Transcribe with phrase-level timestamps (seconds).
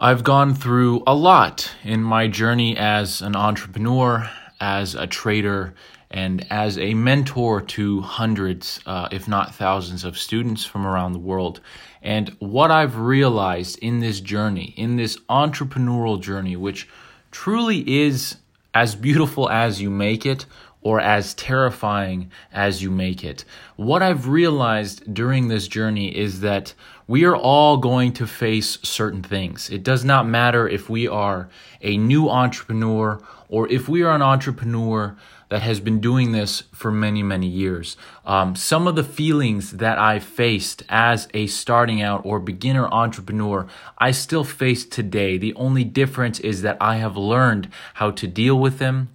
[0.00, 5.74] I've gone through a lot in my journey as an entrepreneur, as a trader,
[6.08, 11.18] and as a mentor to hundreds, uh, if not thousands, of students from around the
[11.18, 11.60] world.
[12.00, 16.88] And what I've realized in this journey, in this entrepreneurial journey, which
[17.32, 18.36] truly is
[18.74, 20.46] as beautiful as you make it,
[20.82, 23.44] or as terrifying as you make it.
[23.76, 26.74] What I've realized during this journey is that
[27.06, 29.70] we are all going to face certain things.
[29.70, 31.48] It does not matter if we are
[31.80, 35.16] a new entrepreneur or if we are an entrepreneur
[35.48, 37.96] that has been doing this for many, many years.
[38.26, 43.66] Um, some of the feelings that I faced as a starting out or beginner entrepreneur,
[43.96, 45.38] I still face today.
[45.38, 49.08] The only difference is that I have learned how to deal with them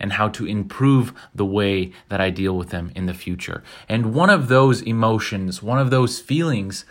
[0.00, 3.62] and how to improve the way that I deal with them in the future.
[3.88, 6.84] And one of those emotions, one of those feelings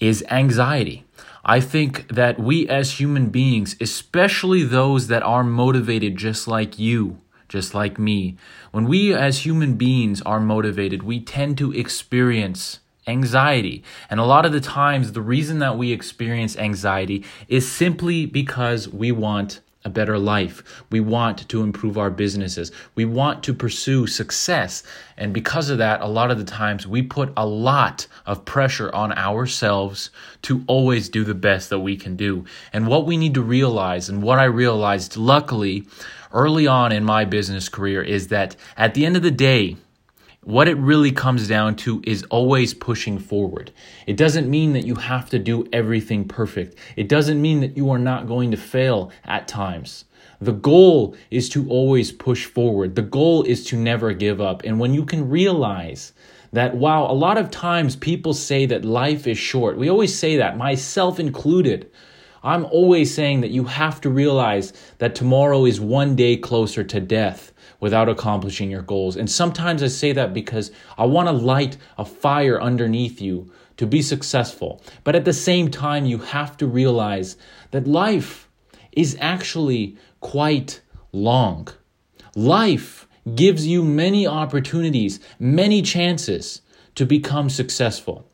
[0.00, 1.04] is anxiety.
[1.44, 7.20] I think that we as human beings, especially those that are motivated just like you,
[7.48, 8.36] just like me,
[8.72, 13.84] when we as human beings are motivated, we tend to experience anxiety.
[14.08, 18.88] And a lot of the times, the reason that we experience anxiety is simply because
[18.88, 20.82] we want a better life.
[20.90, 22.72] We want to improve our businesses.
[22.94, 24.82] We want to pursue success.
[25.18, 28.94] And because of that, a lot of the times we put a lot of pressure
[28.94, 30.10] on ourselves
[30.42, 32.46] to always do the best that we can do.
[32.72, 35.86] And what we need to realize, and what I realized luckily
[36.32, 39.76] early on in my business career, is that at the end of the day,
[40.44, 43.72] what it really comes down to is always pushing forward.
[44.06, 46.78] It doesn't mean that you have to do everything perfect.
[46.96, 50.04] It doesn't mean that you are not going to fail at times.
[50.40, 52.94] The goal is to always push forward.
[52.94, 54.62] The goal is to never give up.
[54.64, 56.12] And when you can realize
[56.52, 59.78] that, wow, a lot of times people say that life is short.
[59.78, 61.90] We always say that, myself included.
[62.44, 67.00] I'm always saying that you have to realize that tomorrow is one day closer to
[67.00, 69.16] death without accomplishing your goals.
[69.16, 73.86] And sometimes I say that because I want to light a fire underneath you to
[73.86, 74.82] be successful.
[75.04, 77.38] But at the same time, you have to realize
[77.70, 78.48] that life
[78.92, 80.82] is actually quite
[81.12, 81.68] long.
[82.36, 86.60] Life gives you many opportunities, many chances
[86.94, 88.28] to become successful.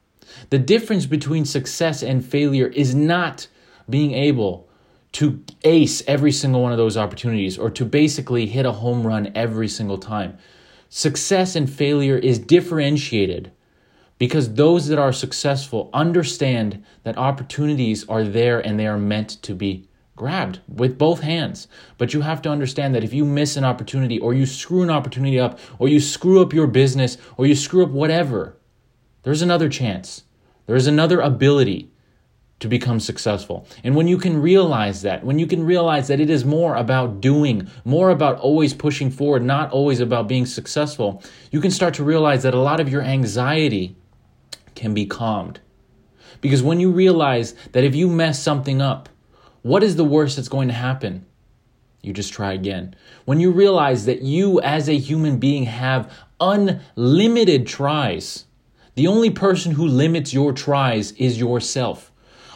[0.50, 3.46] The difference between success and failure is not
[3.90, 4.68] being able
[5.12, 9.32] to ace every single one of those opportunities or to basically hit a home run
[9.34, 10.38] every single time.
[10.88, 13.52] Success and failure is differentiated
[14.18, 19.54] because those that are successful understand that opportunities are there and they are meant to
[19.54, 21.66] be grabbed with both hands.
[21.96, 24.90] But you have to understand that if you miss an opportunity or you screw an
[24.90, 28.58] opportunity up or you screw up your business or you screw up whatever,
[29.22, 30.24] there's another chance.
[30.66, 31.89] There's another ability
[32.60, 33.66] to become successful.
[33.82, 37.20] And when you can realize that, when you can realize that it is more about
[37.20, 42.04] doing, more about always pushing forward, not always about being successful, you can start to
[42.04, 43.96] realize that a lot of your anxiety
[44.74, 45.60] can be calmed.
[46.40, 49.08] Because when you realize that if you mess something up,
[49.62, 51.26] what is the worst that's going to happen?
[52.02, 52.94] You just try again.
[53.24, 58.46] When you realize that you as a human being have unlimited tries,
[58.94, 62.09] the only person who limits your tries is yourself.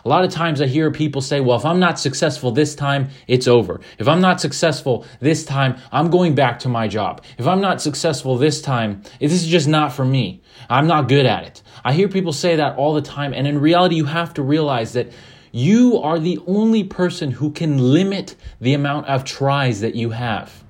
[0.05, 3.09] A lot of times I hear people say, well, if I'm not successful this time,
[3.27, 3.81] it's over.
[3.99, 7.23] If I'm not successful this time, I'm going back to my job.
[7.39, 10.43] If I'm not successful this time, this is just not for me.
[10.69, 11.63] I'm not good at it.
[11.85, 13.33] I hear people say that all the time.
[13.33, 15.11] And in reality, you have to realize that
[15.53, 20.65] you are the only person who can limit the amount of tries that you have.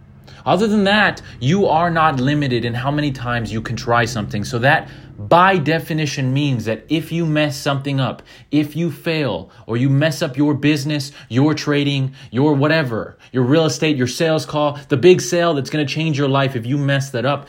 [0.46, 4.44] Other than that, you are not limited in how many times you can try something.
[4.44, 4.88] So that
[5.28, 10.22] by definition means that if you mess something up, if you fail, or you mess
[10.22, 15.20] up your business, your trading, your whatever, your real estate, your sales call, the big
[15.20, 17.48] sale that's going to change your life, if you mess that up,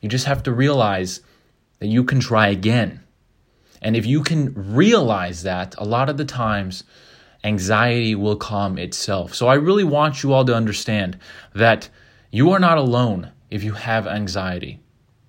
[0.00, 1.20] you just have to realize
[1.78, 3.00] that you can try again.
[3.80, 6.84] And if you can realize that, a lot of the times,
[7.44, 9.34] anxiety will calm itself.
[9.34, 11.18] So I really want you all to understand
[11.54, 11.88] that
[12.30, 14.80] you are not alone if you have anxiety.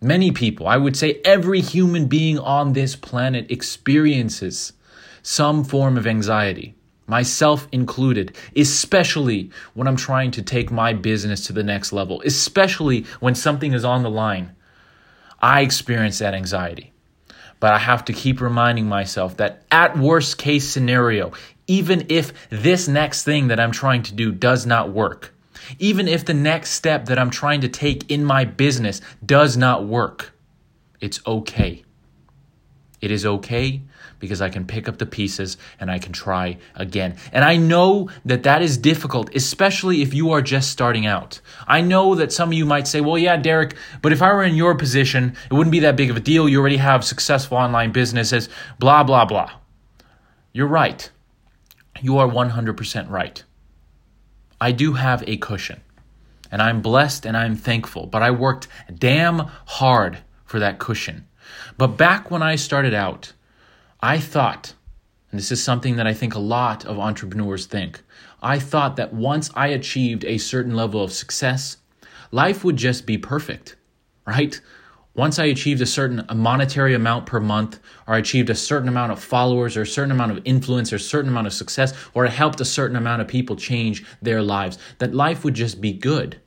[0.02, 4.74] Many people, I would say every human being on this planet experiences
[5.24, 6.76] some form of anxiety,
[7.08, 13.06] myself included, especially when I'm trying to take my business to the next level, especially
[13.20, 14.56] when something is on the line.
[15.42, 16.94] I experience that anxiety.
[17.60, 21.32] But I have to keep reminding myself that at worst case scenario,
[21.66, 25.34] even if this next thing that I'm trying to do does not work,
[25.80, 29.86] even if the next step that I'm trying to take in my business does not
[29.86, 30.33] work,
[31.00, 31.83] it's okay.
[33.01, 33.81] It is okay
[34.19, 37.18] because I can pick up the pieces and I can try again.
[37.31, 41.39] And I know that that is difficult, especially if you are just starting out.
[41.68, 44.44] I know that some of you might say, well, yeah, Derek, but if I were
[44.44, 46.50] in your position, it wouldn't be that big of a deal.
[46.50, 48.50] You already have successful online businesses,
[48.80, 49.51] blah, blah, blah.
[50.54, 51.09] You're right.
[52.01, 53.44] You are 100% right.
[54.59, 55.81] I do have a cushion,
[56.51, 61.27] and I'm blessed and I'm thankful, but I worked damn hard for that cushion.
[61.77, 63.33] But back when I started out,
[64.01, 64.74] I thought,
[65.31, 68.01] and this is something that I think a lot of entrepreneurs think,
[68.42, 71.77] I thought that once I achieved a certain level of success,
[72.31, 73.75] life would just be perfect,
[74.25, 74.59] right?
[75.18, 79.12] Once I achieved a certain monetary amount per month, or I achieved a certain amount
[79.12, 82.28] of followers, or a certain amount of influence, or a certain amount of success, or
[82.28, 85.92] I helped a certain amount of people change their lives, that life would just be
[85.92, 86.40] good.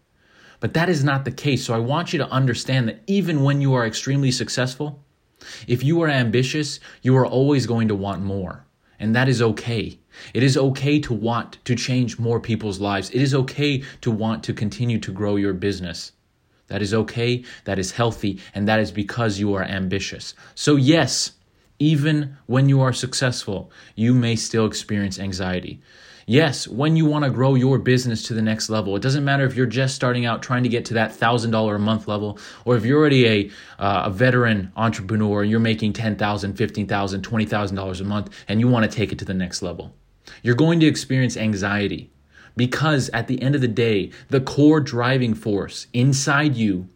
[0.61, 1.65] But that is not the case.
[1.65, 5.03] So I want you to understand that even when you are extremely successful,
[5.67, 8.67] if you are ambitious, you are always going to want more.
[9.01, 9.99] And that is okay.
[10.33, 13.11] It is okay to want to change more people's lives.
[13.11, 16.13] It is okay to want to continue to grow your business.
[16.71, 20.35] That is okay, that is healthy, and that is because you are ambitious.
[20.55, 21.33] So, yes,
[21.79, 25.81] even when you are successful, you may still experience anxiety.
[26.27, 29.45] Yes, when you want to grow your business to the next level, it doesn't matter
[29.45, 32.77] if you're just starting out trying to get to that $1,000 a month level, or
[32.77, 33.51] if you're already a,
[33.81, 38.89] uh, a veteran entrepreneur and you're making $10,000, $15,000, $20,000 a month and you want
[38.89, 39.93] to take it to the next level.
[40.45, 42.13] You're going to experience anxiety
[42.57, 46.89] because at the end of the day, the core driving force inside you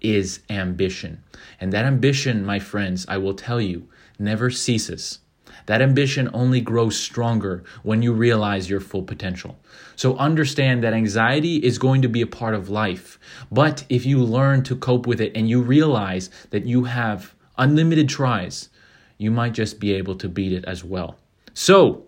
[0.00, 1.22] is ambition.
[1.60, 3.88] And that ambition, my friends, I will tell you,
[4.18, 5.20] never ceases.
[5.66, 9.58] That ambition only grows stronger when you realize your full potential.
[9.96, 13.18] So understand that anxiety is going to be a part of life.
[13.50, 18.08] But if you learn to cope with it and you realize that you have unlimited
[18.08, 18.70] tries,
[19.18, 21.16] you might just be able to beat it as well.
[21.54, 22.04] So,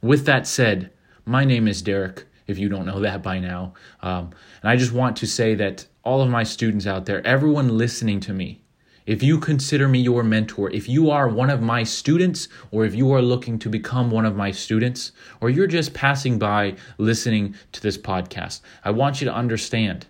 [0.00, 0.90] with that said,
[1.24, 3.74] my name is Derek, if you don't know that by now.
[4.00, 4.30] Um,
[4.62, 8.20] and I just want to say that all of my students out there, everyone listening
[8.20, 8.62] to me,
[9.04, 12.94] if you consider me your mentor, if you are one of my students, or if
[12.94, 15.10] you are looking to become one of my students,
[15.40, 20.06] or you're just passing by listening to this podcast, I want you to understand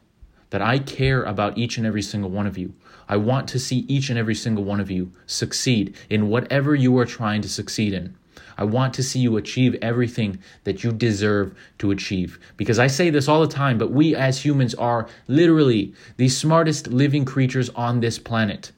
[0.50, 2.74] that I care about each and every single one of you.
[3.08, 6.96] I want to see each and every single one of you succeed in whatever you
[6.98, 8.14] are trying to succeed in.
[8.56, 12.38] I want to see you achieve everything that you deserve to achieve.
[12.56, 16.88] Because I say this all the time, but we as humans are literally the smartest
[16.88, 18.72] living creatures on this planet.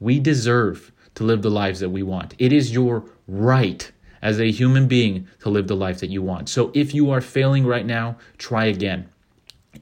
[0.00, 2.34] We deserve to live the lives that we want.
[2.38, 3.90] It is your right
[4.22, 6.48] as a human being to live the life that you want.
[6.48, 9.08] So if you are failing right now, try again.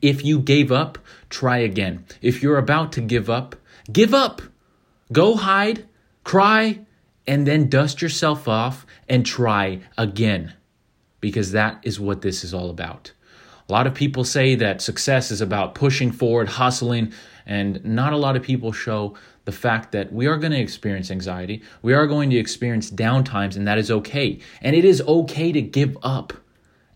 [0.02, 0.98] If you gave up,
[1.30, 2.04] try again.
[2.20, 3.56] If you're about to give up,
[3.92, 4.42] give up.
[5.12, 5.86] Go hide,
[6.24, 6.80] cry,
[7.26, 10.54] and then dust yourself off and try again.
[11.20, 13.12] Because that is what this is all about.
[13.68, 17.12] A lot of people say that success is about pushing forward, hustling,
[17.46, 21.10] and not a lot of people show the fact that we are going to experience
[21.10, 21.62] anxiety.
[21.82, 24.38] We are going to experience downtimes, and that is okay.
[24.60, 26.32] And it is okay to give up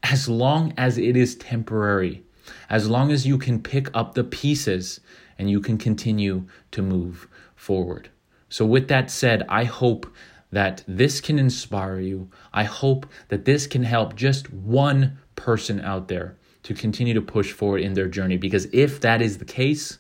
[0.02, 2.22] as long as it is temporary,
[2.68, 5.00] as long as you can pick up the pieces
[5.38, 8.10] and you can continue to move forward.
[8.50, 10.12] So, with that said, I hope
[10.52, 12.28] that this can inspire you.
[12.52, 17.52] I hope that this can help just one person out there to continue to push
[17.52, 18.36] forward in their journey.
[18.36, 19.98] Because if that is the case,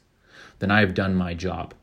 [0.58, 1.74] then I have done my job.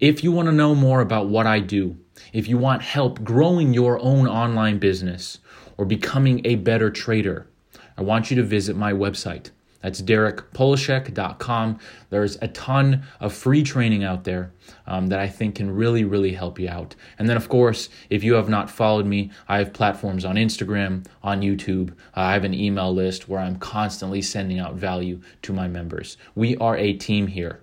[0.00, 1.96] If you want to know more about what I do,
[2.32, 5.38] if you want help growing your own online business
[5.76, 7.48] or becoming a better trader,
[7.96, 9.50] I want you to visit my website.
[9.84, 11.78] That's derekpolishek.com.
[12.08, 14.50] There's a ton of free training out there
[14.86, 16.94] um, that I think can really, really help you out.
[17.18, 21.04] And then, of course, if you have not followed me, I have platforms on Instagram,
[21.22, 21.90] on YouTube.
[22.16, 26.16] Uh, I have an email list where I'm constantly sending out value to my members.
[26.34, 27.60] We are a team here.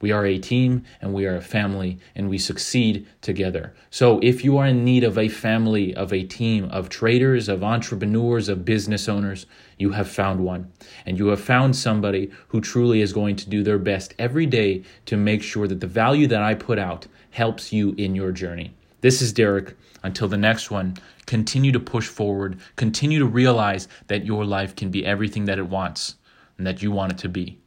[0.00, 3.74] We are a team and we are a family and we succeed together.
[3.90, 7.62] So if you are in need of a family, of a team, of traders, of
[7.62, 9.44] entrepreneurs, of business owners,
[9.76, 10.72] you have found one.
[11.04, 14.84] And you have found somebody who truly is going to do their best every day
[15.04, 18.74] to make sure that the value that I put out helps you in your journey.
[19.02, 19.76] This is Derek.
[20.02, 22.58] Until the next one, continue to push forward.
[22.76, 26.14] Continue to realize that your life can be everything that it wants
[26.56, 27.60] and that you want it to be.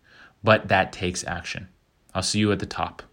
[0.44, 1.68] But that takes action.
[2.14, 3.04] I'll see you at the top.